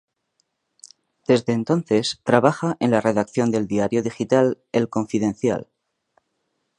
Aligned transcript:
Desde 1.27 1.53
entonces 1.53 2.21
trabaja 2.23 2.75
en 2.79 2.89
la 2.89 3.01
redacción 3.01 3.51
del 3.51 3.67
diario 3.67 4.01
digital 4.01 4.57
"El 4.71 4.89
Confidencial". 4.89 5.67